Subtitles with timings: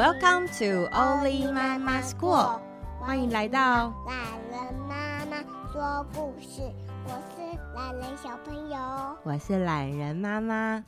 [0.00, 2.58] Welcome to Oli Mama School，
[2.98, 6.62] 欢迎来到懒人妈妈说故事。
[7.04, 8.78] 我是懒人小朋友，
[9.24, 10.82] 我是懒人妈妈。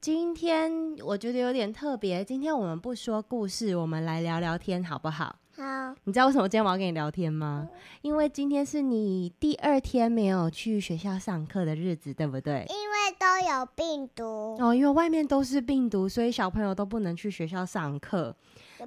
[0.00, 5.36] 今天我觉得有点特别，今天我们不说故事，我们来聊聊天，好不好？
[5.56, 5.94] 好。
[6.02, 7.68] 你知道为什么今天我要跟你聊天吗？
[7.70, 12.66] 嗯、因为今天是你第二天没有去学校上课的日子，对不对？
[13.12, 18.34] 都有病毒哦，因为外面都是病毒，所以小朋友都不能去学校上课。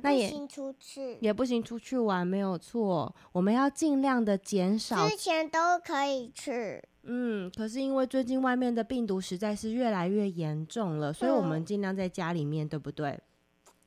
[0.01, 3.13] 那也不行出去，也不行出去玩，没有错。
[3.31, 5.07] 我们要尽量的减少。
[5.07, 13.19] 之前都可以去，嗯，可是因为最近外面的病毒实在是越来越严重了，所以我们尽量在家里面，对不对？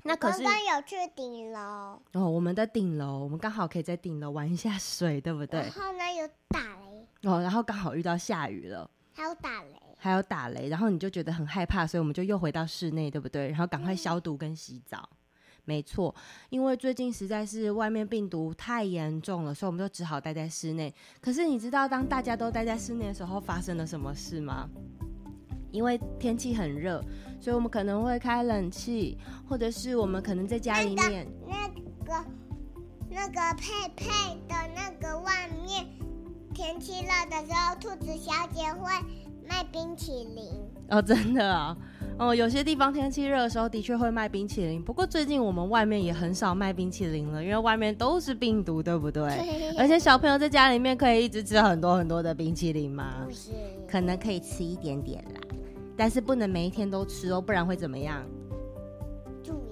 [0.04, 5.58] 那可是刚刚有去顶楼哦，我们的顶楼，我们刚好可以在顶楼玩一下水，对不对？
[5.62, 13.48] 然后呢，有打雷哦，然后刚好遇到下雨了，还有打雷，还有打雷，然后你就觉得很害怕，所以我们就又回到室内，对不对？
[13.48, 15.08] 然后赶快消毒跟洗澡。
[15.10, 15.16] 嗯
[15.68, 16.14] 没错，
[16.48, 20.94] 因为最近实在是外面病毒太严重了，所以我们就只好待在室内。
[21.20, 24.70] 可是你知道，当大家都待在室内的时候，发生了什么事吗？
[25.72, 27.02] 因为天气很热，
[27.40, 31.26] 所以我们可能会开冷气，或者是我们可能在家里面。
[31.44, 31.74] 那个、
[32.06, 32.24] 那个、
[33.10, 34.06] 那个佩佩
[34.46, 35.84] 的那个外面，
[36.56, 38.90] 天气热的时候，兔子小姐会
[39.46, 40.48] 卖冰淇淋。
[40.88, 41.76] 哦，真的啊。
[42.18, 49.22] 哦，有些地方天气热的时候的确会卖冰淇淋，不过最近我们外面也很少卖冰淇淋了，因为外面都是病毒，对不对？
[49.76, 53.16] 而且小朋友在家里面可以一直吃很多很多的冰淇淋吗？
[53.26, 53.50] 不是，
[53.86, 55.40] 可能可以吃一点点啦，
[55.94, 58.24] 但是不能每一天都吃哦，不然会怎么样？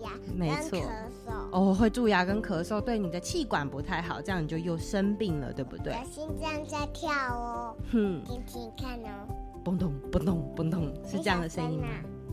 [0.05, 5.95] 蛀牙，没错，咳嗽哦，会蛀牙跟咳嗽，对你的气管不太好，这样你就又生病了，对不对？
[6.11, 9.27] 心脏在跳哦，哼，听听看哦，
[9.65, 11.89] 嘣咚嘣咚嘣咚，是这样的声音吗？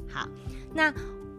[0.09, 0.27] 好，
[0.73, 0.93] 那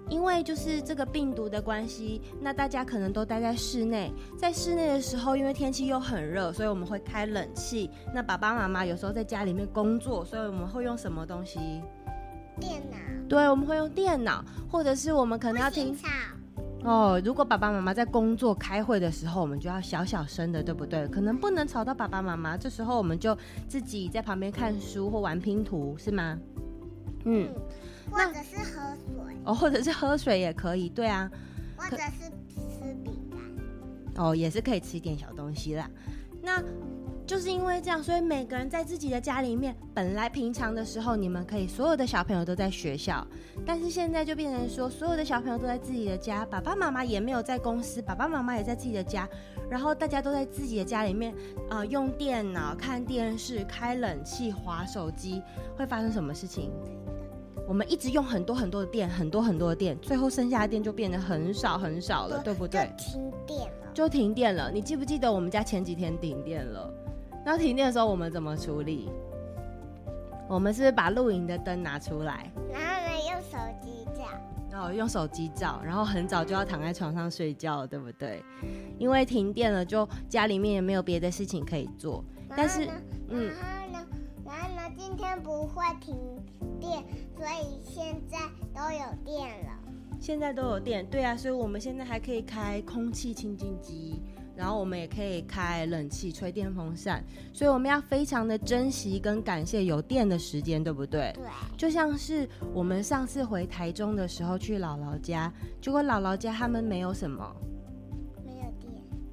[0.08, 4.12] 因为就是这个病毒的关系，那大家可能都待在室内。
[4.38, 7.90] 在室内的时候，因为天气又很热，所以我们会开冷气。
[8.14, 11.58] 那爸爸妈妈有时候在家里面工作，所以我们会用什么东西？
[12.60, 12.96] 电脑。
[13.28, 15.96] 对，我们会用电脑，或者是我们可能要听。
[16.84, 21.06] 哦，如果爸爸妈妈在工作开会的时候，我们就要小小声的，对不对？
[21.08, 22.56] 可能不能吵到爸爸妈妈。
[22.56, 23.36] 这时候我们就
[23.68, 26.38] 自己在旁边看书或玩拼图，是吗？
[27.24, 27.48] 嗯。
[27.48, 27.54] 嗯
[28.10, 31.30] 或者是喝水哦，或者是喝水也可以，对啊，
[31.76, 35.88] 或者是吃饼干哦，也是可以吃一点小东西啦。
[36.42, 36.60] 那
[37.26, 43.26] 就是因为这样，所以每个人在自己的家里面，本来平常的时候，你们可以所有的小朋友都在学校，
[43.64, 49.28] 但是现在就变成说，所有的小朋友都在自己的家，爸爸妈妈也没有在公司，爸爸妈妈也在自己的家，
[49.70, 51.32] 然后大家都在自己的家里面
[51.70, 55.40] 啊、呃，用电脑看电视、开冷气、滑手机，
[55.76, 56.70] 会发生什么事情？
[57.68, 62.90] 我们一直用很多很多的电，很多很多的电，最后剩下的电就变得很少很少了，对不对？
[62.98, 63.92] 停电了。
[63.94, 64.70] 就停电了。
[64.72, 66.92] 你记不记得我们家前几天停电了？
[67.44, 69.10] 然后停电的时候我们怎么处理？
[70.48, 72.50] 我们是把露营的灯拿出来？
[72.72, 74.24] 然后呢，用手机照。
[74.70, 78.42] 然后用手机照，然后很早就要躺在床上睡觉，对不对？
[78.98, 82.24] 因为停电了，就家里面也没有别的事情可以做。
[82.56, 82.88] 但是，
[83.28, 83.48] 嗯。
[83.48, 84.06] 然后呢，
[84.46, 86.16] 然后呢今天不会停
[86.80, 87.04] 电，
[87.36, 88.38] 所以现在
[88.74, 89.72] 都有电了。
[90.18, 94.22] 现在都有电，对啊，所以我们现在还可以开空气清净机，
[94.62, 97.20] 然后我们也可以开冷气、吹电风扇，
[97.52, 101.32] 所以我们要非常的珍惜跟感谢有电的时间，对不对？
[101.34, 101.44] 对。
[101.76, 107.44] 就像是我们上次回台中的时候去姥姥家，结果姥姥家他们没有什么，
[108.46, 108.92] 没有电。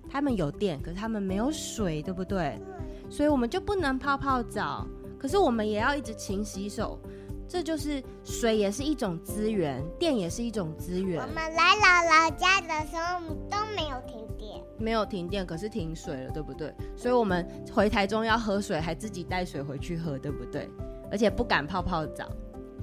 [0.09, 2.59] 他们有电，可是他们没有水，对不对？
[2.66, 3.12] 对。
[3.12, 4.88] 所以我们就不能泡泡澡。
[5.19, 7.00] 可是我们也要一直勤洗手，
[7.49, 11.19] 这就是水也是一种资源，电也是一种资源。
[11.19, 13.19] 我们来姥姥家的时候
[13.50, 16.71] 都没有停电，没有停电，可是停水了，对不对？
[16.95, 17.44] 所以我们
[17.74, 20.69] 回台中要喝水，还自己带水回去喝，对不对？
[21.12, 22.29] 而且不敢泡泡澡。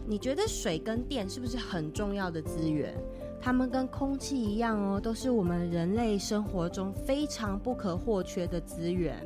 [0.04, 2.92] 你觉得水跟电是不是很重要的资源？
[3.40, 9.16] 它们跟空气一样哦，都是我们人类生活中非常不可或缺的资源。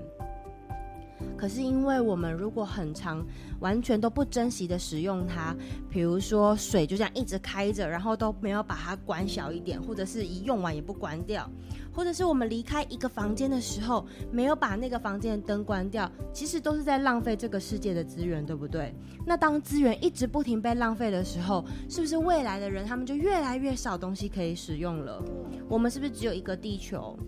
[1.40, 3.24] 可是，因为我们如果很长
[3.60, 5.56] 完全都不珍惜的使用它，
[5.88, 11.48] 比如说水就这样一直开着，然后都没有把它关小一点，或者是一用完也不关掉，
[11.94, 18.94] 或者是我们离开一个房间的时候没有把那个房间的灯关掉，其实都是在浪费这个世界的资源，对不对？
[19.24, 25.24] 那当资源一直不停被浪费的时候，是不是未来的人他们就越来越少东西可以使用了？
[25.70, 27.18] 我们是不是只有一个地球？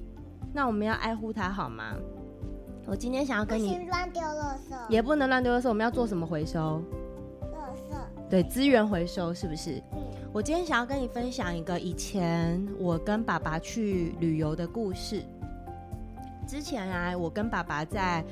[0.53, 1.97] 那我们要爱护它好吗？
[2.87, 5.69] 我今天想要跟你乱丢垃圾，也不能乱丢垃圾。
[5.69, 6.82] 我们要做什么回收？
[7.40, 7.96] 垃圾。
[8.29, 9.82] 对，资源回收是不是？
[9.93, 9.99] 嗯。
[10.32, 15.23] 我今天想要跟你分享一个以前我跟爸爸去旅游的故事。
[16.46, 18.25] 之前啊，我跟爸爸在，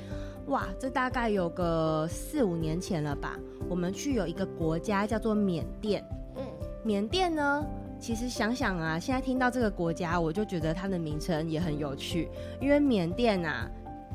[0.47, 3.39] 哇，这大概有个四五年前了吧。
[3.69, 6.03] 我们去有一个国家叫做缅甸。
[6.35, 6.43] 嗯，
[6.83, 7.65] 缅甸呢，
[7.99, 13.69] 其实想想啊，现在听到这个国家，我就觉得它的名称也很有趣，因为缅甸啊，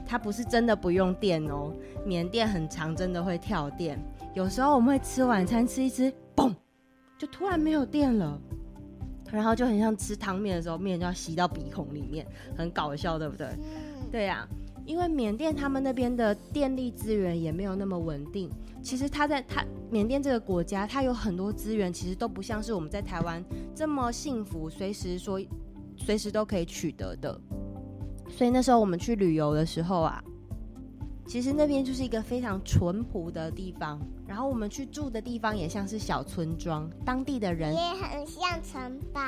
[0.07, 1.73] 它不是真的不用电哦，
[2.05, 3.99] 缅甸很长真的会跳电。
[4.35, 6.55] 有时候我们会吃晚餐吃一吃，嘣，
[7.19, 8.41] 就突然没有电了，
[9.33, 12.27] 然后就很像吃汤面的时候，面就要吸到鼻孔里面，
[12.57, 13.49] 很搞笑，对不对？
[14.11, 14.49] 对呀、啊。
[14.87, 18.49] 因为缅甸他们那边的电力资源也没有那么稳定。
[18.81, 23.45] 其实他在他缅甸这个国家，它有很多资源，其实都不像是我们在台湾
[23.75, 25.45] 这么幸福，随时说
[25.97, 27.37] 随时都可以取得的。
[28.29, 30.23] 所以那时候我们去旅游的时候啊，
[31.27, 33.99] 其实那边就是一个非常淳朴的地方。
[34.27, 39.21] 然后我们去住的地方也像是小村庄，当地的人也很像城堡。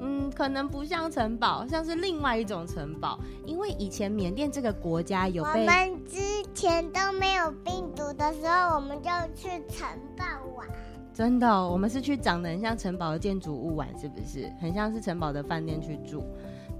[0.00, 3.18] 嗯，可能不像城堡，像是另外一种城堡。
[3.46, 5.60] 因为以前缅甸这个国家有被……
[5.60, 6.18] 我们之
[6.52, 10.24] 前都没有病毒的时候，我们就去城堡
[10.54, 10.68] 玩。
[11.14, 14.52] 真的，我们是去长得很像城堡的建筑物玩，是不是？
[14.60, 16.22] 很像是城堡的饭店去住。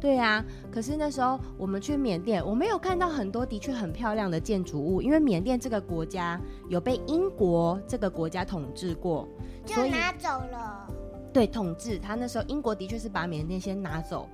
[0.04, 9.26] 对啊，可是那时候我们去缅甸，我没有看到很多的确很漂亮的建筑物，因为缅甸这个国家有被英国这个国家统治过，
[9.64, 10.86] 就拿走了。
[11.32, 14.28] 对，统治他那时候，英国的确是把缅甸先拿走。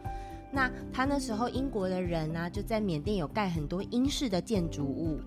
[0.50, 5.20] 那他那时候英国的人呢、啊，就在缅甸有盖很多英式的建筑物。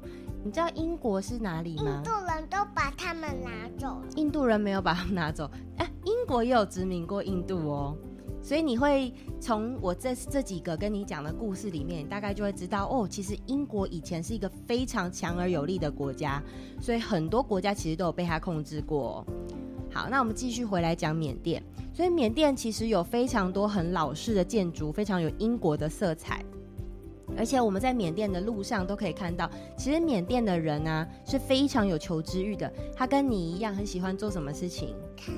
[0.43, 2.03] 你知道英国是哪里吗？
[2.03, 3.49] 印度人都把他们拿
[3.79, 4.03] 走了。
[4.17, 5.49] 印度人没有把他们拿走。
[5.77, 7.97] 哎，英国也有殖民过印度哦。
[8.43, 16.43] 所以你会从我这这几个跟你讲的故事里面，大概就会知道哦，其实英国以前是一个非常强而有力的国家，
[16.81, 19.25] 所以很多国家其实都有被他控制过。
[19.89, 21.63] 好，那我们继续回来讲缅甸。
[21.93, 26.43] 所以缅甸其实有非常多很老式的建筑，非常有英国的色彩。
[27.37, 32.71] 而且我们在缅甸的路上都可以看到，其实缅甸的人呢、啊、是非常有求知欲的。
[32.95, 34.93] 他跟你一样很喜欢做什么事情？
[35.15, 35.33] 看。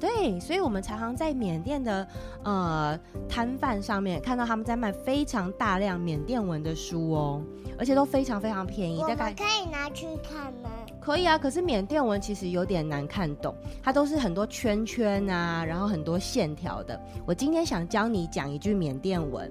[0.00, 2.08] 对，所以我们常常在缅甸的
[2.42, 2.98] 呃
[3.28, 7.42] 摊贩上面看到他们在卖非常大量缅甸文的书哦，
[7.78, 9.00] 而且都非常非常便宜。
[9.02, 10.70] 大概可以拿去看吗？
[11.00, 16.98] 可以啊，可是缅甸文其实有点难看懂，它都是很多圈圈啊，然后很多线条的。
[17.26, 19.50] 我今天想教你讲一句缅甸文。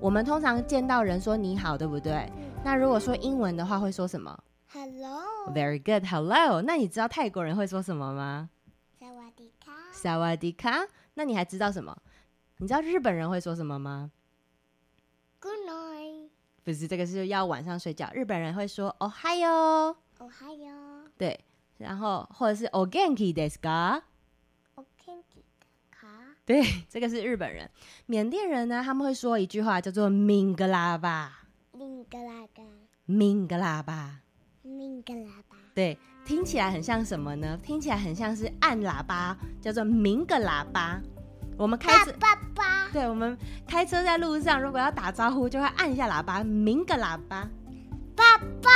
[0.00, 2.30] 我们通常见到人说你好，对不对？
[2.64, 4.36] 那如果说英文的话，会说什么
[4.72, 5.20] ？Hello。
[5.54, 6.60] Very good, hello。
[6.62, 8.50] 那你知道泰国人会说什么吗？
[10.02, 10.84] 萨瓦迪卡。
[11.14, 11.96] 那你还知道什么？
[12.56, 14.10] 你知道日本人会说什么吗
[15.38, 16.30] ？Good night。
[16.64, 18.10] 不是，这个是要晚上睡觉。
[18.12, 19.48] 日本人会说哦嗨哟。
[20.18, 21.08] 哦嗨哟。
[21.16, 21.38] 对，
[21.78, 24.02] 然后或者是 Ogenki desu 卡。
[26.44, 27.70] 对，这个是日本人。
[28.06, 30.10] 缅甸人呢，他们会说一句话叫做。
[30.10, 31.30] Mingalaba。
[35.74, 37.58] 对，听起来很像什么呢？
[37.62, 41.00] 听起来很像是按喇叭，叫做明个喇叭。
[41.58, 42.88] 我们开车，爸爸。
[42.92, 43.36] 对，我们
[43.66, 47.48] 开车在路上，如果要打招呼，就会按一下喇叭，明个喇叭。
[48.16, 48.70] 爸爸。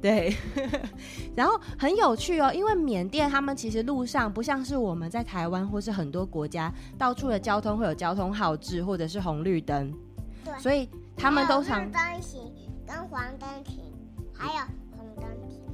[0.00, 0.36] 对，
[1.34, 9.92] 然后很有趣哦，因为缅甸他们其实路上不像是我们在台湾或是很多国家，到处的交通会有交通号志或者是红绿灯，
[10.44, 12.52] 对，所以他们都常绿灯行
[12.86, 13.80] 跟黄灯停，
[14.32, 14.62] 还有。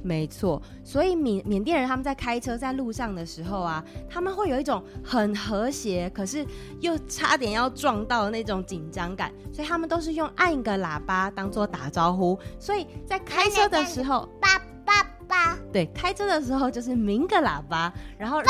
[0.05, 6.45] 没错，所以缅缅甸人他们在开车在路上的时候啊，他们会有一种很和谐，可是
[6.79, 12.37] 又差点要撞到的那种紧张感，所以他们都是用按一个喇叭当做打招呼。
[12.59, 18.43] 所以在开车的时候，叭叭叭，对，开车的时候就是鸣个喇叭，然后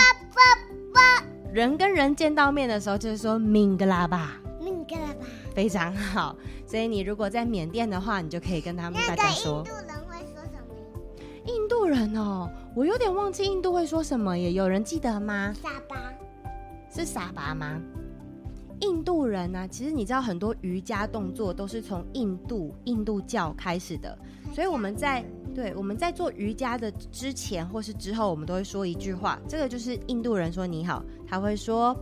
[1.53, 6.35] 人跟人见到面的时候就是说鸣个喇叭，鸣个喇叭，非常好。
[6.67, 9.59] 所以你如果在缅甸的话，你就可以跟他们大家说。
[9.59, 10.04] 印度人
[12.15, 15.53] 哦，我有点忘记印度会说什么耶，有人记得吗？
[15.61, 16.11] 沙巴，
[16.89, 17.79] 是沙巴吗？
[18.81, 24.17] 印度人呢、啊，其实你知道很多瑜伽动作都是从印度印度教开始的，
[24.53, 25.23] 所以我们在
[25.53, 31.95] 对我们在做瑜伽的之前或是之后，我们都会说一句话，这个就是印度人说你好，他会说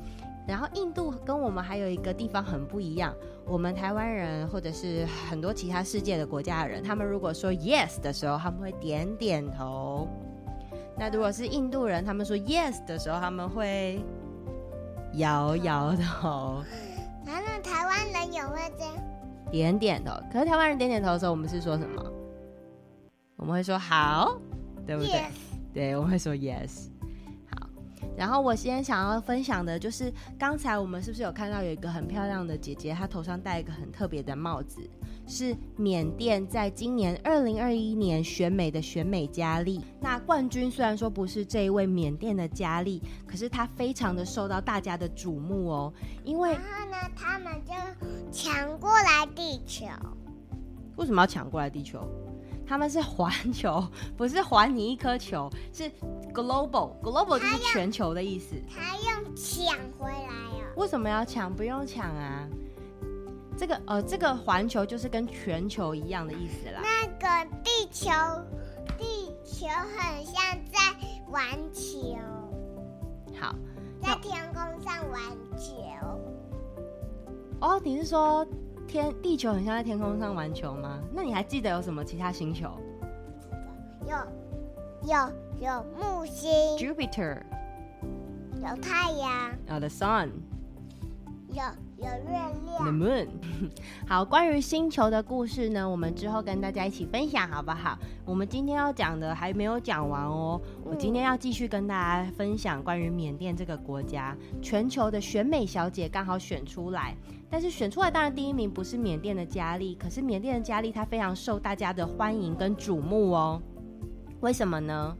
[0.47, 3.13] 然后印度跟我们还有一个地方很不一样，
[3.45, 10.07] 我们台湾人或者是很多其他世界的国家的人，他们如果说 yes 的时候，他们会点点头。
[10.99, 14.03] 那如果是印度人，他们说 yes 的时候，他们会
[15.13, 16.63] 摇摇头。
[17.25, 18.93] 然后台湾人也会这样
[19.51, 20.11] 点点头。
[20.31, 22.03] 可是台湾人点点头的时候，我们是说什么？
[23.35, 24.39] 我们会说好，
[24.85, 25.31] 对不对？Yes.
[25.73, 26.87] 对，我们会说 yes。
[28.17, 34.81] 然后我今天想要分享的就是，刚才我们是不是有看到有一个很漂亮的姐姐，她头上戴一个很特别的帽子，
[35.27, 39.79] 是缅甸在今年二零二一年选美的选美佳丽。
[40.01, 45.93] 那冠军虽然说不是这一位缅甸的佳丽，可是她非常的受到大家的瞩目哦，
[46.23, 47.73] 因为然后呢，他们就
[48.31, 49.85] 抢过来地球。
[50.95, 52.01] 为什么要抢过来地球？
[52.67, 55.89] 他们是环球， 不是还你一颗球，是
[56.33, 58.55] global，global 就是全球的意思。
[58.69, 60.73] 他用抢回来哦。
[60.75, 61.53] 为什么要抢？
[61.53, 62.47] 不用抢啊。
[63.57, 66.81] 这个呃，这个环球就是跟全球一样的意思啦。
[66.83, 68.11] 那个地球，
[68.99, 70.35] 地球很像
[70.71, 70.79] 在
[71.31, 71.43] 玩
[71.73, 72.19] 球。
[73.39, 73.55] 好，
[73.99, 75.19] 在天空上玩
[75.57, 75.73] 球。
[77.59, 78.45] 哦，你是说？
[78.87, 80.99] 天，地球很像在天空上玩球吗？
[81.13, 82.71] 那你还记得有什么其他星球？
[84.07, 84.15] 有，
[85.03, 87.41] 有，有木星，Jupiter，
[88.55, 90.29] 有太阳，有 the sun，
[91.49, 91.63] 有
[91.97, 93.27] 有月亮，the moon。
[94.07, 97.97] 好，关于星球的故事呢，我们之后跟大家一起分享，好不好？
[98.23, 107.15] 我们今天要讲的还没有讲完哦，我今天要继续跟大家分享关于缅甸这个国家，全球的选美小姐刚好选出来。
[107.49, 113.59] 但是选出来当然第一名不是缅甸的佳丽，可是缅甸的佳丽她非常受大家的欢迎跟瞩目哦。
[114.41, 115.17] 为什么呢？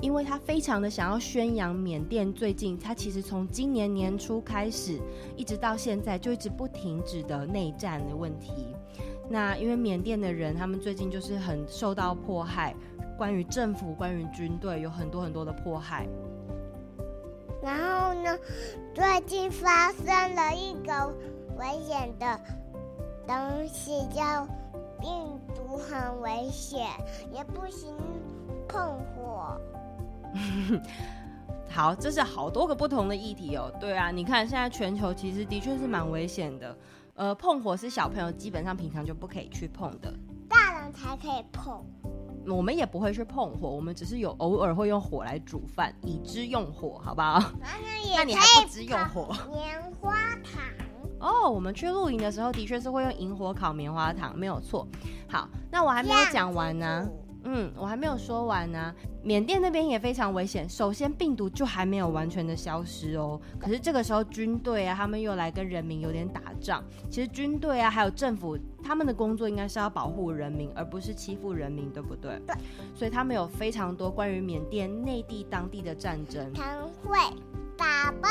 [0.00, 5.00] 因为他非常的想要宣扬缅甸最近，他其实从今年年初开始，
[5.36, 8.74] 一直到现在就一直不停止的内战的问题。
[9.28, 12.74] 那因为缅甸的人他们最近就是很受到迫害，
[13.16, 16.06] 关于政府、关于军队有很多很多的迫害。
[17.62, 18.38] 然后呢，
[18.94, 21.14] 最近发生了一个。
[21.56, 22.40] 危险的
[23.28, 24.44] 东西叫
[25.00, 25.08] 病
[25.54, 26.84] 毒，很危险，
[27.32, 27.94] 也不行
[28.66, 29.56] 碰火。
[31.70, 33.72] 好，这是好多个不同的议题哦。
[33.80, 36.76] 对啊，你看现在全球其实的确是蛮危险的。
[37.14, 40.12] 呃，碰火是小朋友基本上平常就不可以去碰的，
[40.48, 41.84] 大人才可以碰。
[42.46, 47.40] 我们也不会去碰火，我们只是有偶尔会用火来煮饭，已知用火，好不好？
[48.14, 49.34] 那你还不知用火？
[49.50, 50.12] 棉花
[50.42, 50.62] 糖。
[51.20, 54.86] 哦，我们去露营的时候，的确是会用萤火烤棉花糖，没有错。
[55.28, 57.08] 好，那我还没有讲完呢。
[57.44, 58.94] 嗯，我还没有说完呢。
[59.22, 60.68] 缅甸那边也非常危险。
[60.68, 63.40] 首先，病毒就还没有完全的消失哦。
[63.60, 66.82] 可是这个时候，军队啊，他们又来跟人民有点打仗。
[67.10, 72.40] 其实军队啊，还有政府，他们的工作应该是要保护人民，而不是欺负人民，对不对？
[72.46, 72.56] 对。
[72.94, 77.18] 所以他们有非常多关于缅甸内地当地的战争，他们会
[77.76, 78.28] 打败。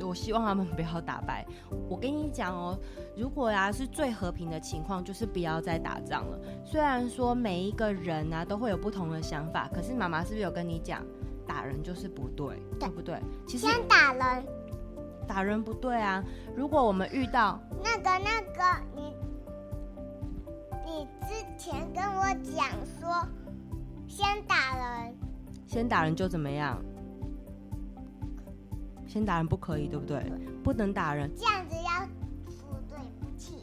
[0.00, 1.46] 我希望他们不要打败。
[1.88, 2.78] 我跟你讲哦，
[3.16, 6.38] 如果呀、啊、是最和平的情况，就是不要再打仗了。
[6.64, 11.04] 虽然说每一个人啊都会有不同的想法，可是妈妈是不是有跟你讲，
[11.46, 13.20] 打人就是不，对，对不对？
[13.46, 14.46] 其实先打人，
[15.26, 16.22] 打人不对啊。
[16.56, 18.62] 如果我们遇到那个那个，
[18.94, 19.14] 你
[20.84, 22.66] 你之前跟我讲
[22.98, 23.26] 说，
[24.08, 25.14] 先打人，
[25.66, 26.82] 先打人就怎么样？
[29.12, 30.24] 先打人不可以，对不对？
[30.64, 31.30] 不能打人。
[31.36, 31.92] 这样子要
[32.48, 33.56] 说对不起。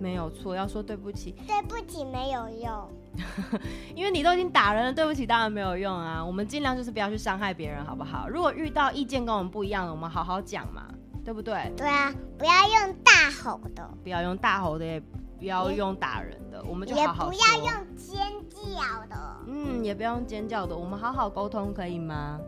[0.00, 1.32] 没有错，要说对不起。
[1.46, 2.88] 对不起没有用，
[3.94, 6.24] 因为你都已经打人了，对不起当然没有用啊。
[6.24, 8.26] 我们尽量就是不要去伤害别人，好不好？
[8.30, 10.86] 如果遇到意见跟我们不一样的，我们好好讲嘛，
[11.22, 11.70] 对不对？
[11.76, 15.02] 对啊，不要用大吼的，不要用大吼的，也
[15.38, 17.34] 不要用打人的，我们就好好说。
[17.34, 18.18] 也不要用尖
[18.48, 22.40] 叫的，嗯，也不要用尖叫的，我们好好沟通可以吗？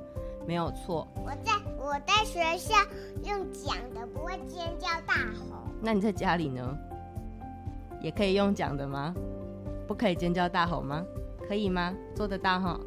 [0.46, 1.06] 没有错。
[1.16, 2.74] 我在我在学校
[3.24, 5.56] 用讲的，不会尖叫大吼。
[5.80, 6.76] 那你在家里呢？
[8.00, 9.14] 也可以用讲的吗？
[9.86, 11.04] 不可以尖叫大吼吗？
[11.48, 11.94] 可以吗？
[12.14, 12.80] 做得到哈。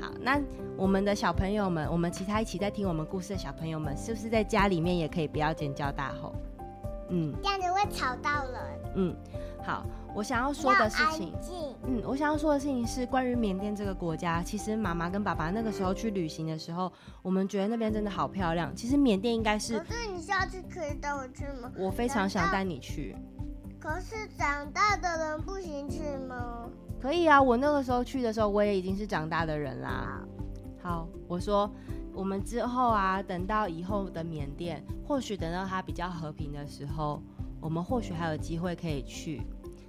[0.00, 0.40] 好，那
[0.76, 6.34] 我们的小朋友们，我们其他一起在听我们故事的小朋友们，是不是在家里面也可以不要尖叫大吼？
[7.10, 8.80] 嗯，这样子会吵到人。
[8.96, 9.16] 嗯，
[9.64, 9.84] 好。
[10.14, 11.32] 我想要说的事情，
[11.88, 14.40] 嗯，我想要说的事情是关于缅甸这个国家。
[14.44, 18.72] 其实妈妈跟爸爸那个时候去旅行的时候，我们觉得那边真的好漂亮。
[18.76, 21.72] 其实缅甸应该是，可是你下次可以带我去吗？
[21.76, 23.16] 我非常想带你去。
[23.80, 26.70] 可是长大的人不行去吗？
[27.02, 30.24] 可以啊，我那个时候去的时候，我也已经是长大的人啦。
[30.80, 31.68] 好，好，我说
[32.14, 37.20] 我们之后啊，等到以后的缅甸，或许等到它比较和平的时候，
[37.60, 39.42] 我们或许还有机会可以去。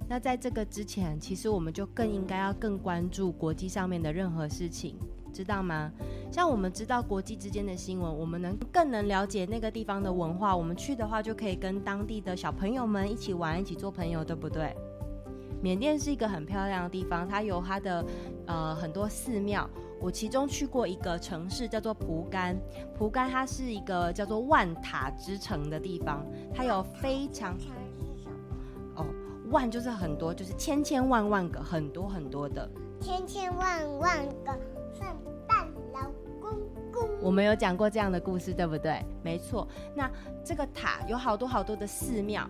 [0.08, 4.96] 那在这个之前，其实我们就更应该要更关注国际上面的任何事情，
[5.32, 5.90] 知道吗？
[6.30, 10.56] 像我们知道国际之间的新闻，我们能更能了解那个地方的文化。
[10.56, 14.74] 我们去的话，就可以跟当地的小朋友们一起玩，一起做朋友，对不对？
[15.60, 18.06] 缅甸是一个很漂亮的地方，它有它的
[18.46, 19.68] 呃很多寺庙。
[19.98, 22.54] 我其中去过一个城市叫做蒲甘，
[22.94, 27.56] 蒲甘它是一个叫做万塔之城的地方，它有非常
[29.50, 32.68] 万就是很多，就是千千万万个，很多很多的
[33.00, 34.52] 千千万万个
[34.92, 35.06] 圣
[35.46, 36.10] 诞老
[36.40, 36.58] 公
[36.92, 37.08] 公。
[37.20, 39.04] 我们有讲过这样的故事，对不对？
[39.22, 39.66] 没错。
[39.94, 40.10] 那
[40.44, 42.48] 这个塔有好多好多的寺庙。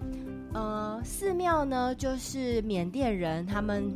[0.54, 3.92] 呃，寺庙呢，就是缅甸人他们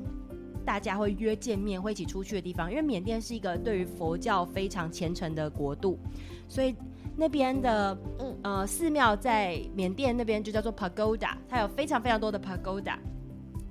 [0.65, 2.71] 大家会约见面，会一起出去的地方。
[2.71, 5.99] 因为缅甸是一个对于佛教非常虔诚的国度，
[6.47, 6.75] 所以
[7.21, 12.97] 那边的嗯呃寺庙在缅甸那边就叫做 Pagoda，它有非常非常多的 Pagoda。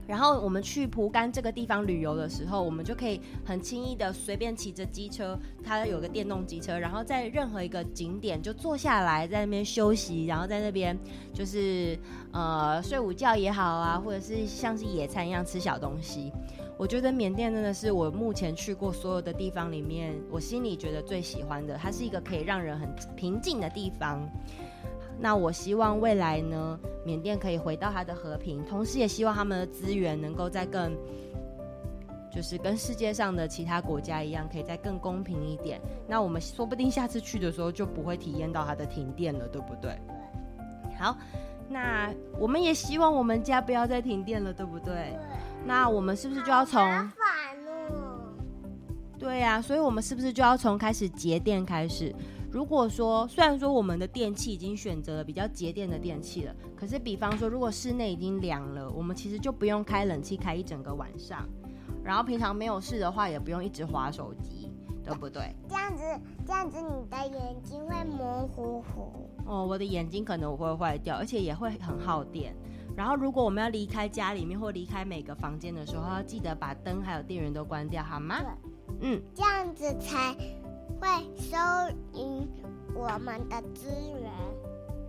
[0.06, 10.96] 然后我们去蒲甘这个地方旅游的时候，我们就可以很轻易的随便骑着机车，它有个电动机车，然后在任何一个景点就坐下来，在那边休息，然后在那边
[11.34, 11.98] 就是
[12.32, 16.32] 呃睡午觉也好啊，或者是像是野餐一样吃小东西。
[16.80, 24.26] 我觉得缅甸真的是我目前去过所有的地方里面，我心里觉得最喜欢的，它是一个可以让人很平静的地方。
[25.20, 30.96] 那我希望未来呢，缅甸可以回到它的和平，同时也希望他们的资源能够再更，
[32.34, 35.82] 就是跟世界上的其他国家一样，可以再更公平一点。
[36.08, 40.00] 那我们说不定下次去的时候就不会体验到它的停电了，对不对？
[40.98, 41.14] 好，
[41.68, 42.10] 那
[42.40, 45.14] 我们也希望我们家不要再停电了，对不对？
[45.66, 46.82] 那我们是不是就要从？
[49.18, 52.16] 对呀，所以我们是不是就要从开始节电开始？
[52.50, 61.48] 如果说，虽然说我们的电器已经选择了比较节电的电器了，可是比方说，如果室内已经凉了，我们其实就不用开冷气开一整个晚上，
[62.02, 64.72] 然后平常没有事的话，也不用一直划手机，
[65.04, 65.54] 对不对？
[65.68, 66.04] 这样子，
[66.48, 69.30] 这样子你的眼睛会模糊糊。
[69.46, 72.56] 哦，我的眼睛可能我会坏掉，而且也会很耗电。
[73.00, 78.42] 然后，如果我们要离开家里面或离开每个房间的时候，要记得把灯还有电源都关掉，好吗？
[78.42, 80.36] 对嗯，这样子才。
[81.00, 81.08] 会
[81.38, 81.56] 收
[82.12, 82.46] 银
[82.94, 83.88] 我们的资
[84.22, 84.30] 源，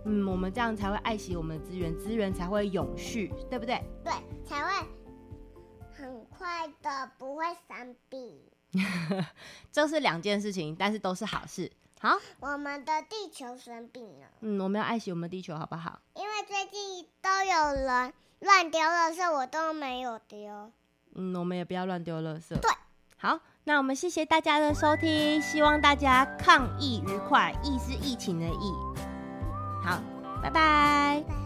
[0.05, 3.83] 嗯，我们这样才会爱惜我们的资源，资源才会永续，对不对？
[4.01, 4.13] 对，
[4.45, 4.87] 才会
[5.91, 8.39] 很快的不会生病。
[9.69, 11.69] 这是两件事情，但是都是好事。
[12.01, 14.27] 好，我们的地球生病了。
[14.39, 15.99] 嗯，我们要爱惜我们的地球，好不好？
[16.15, 20.71] 因为最近都有人乱丢垃圾，我都没有丢。
[21.13, 22.59] 嗯，我们也不要乱丢垃圾。
[22.59, 22.71] 对，
[23.17, 23.39] 好。
[23.65, 28.73] 那我们谢谢大家的收听，希望大家抗疫愉快，疫是疫情的疫。
[29.85, 30.01] 好，
[30.41, 31.40] 拜拜。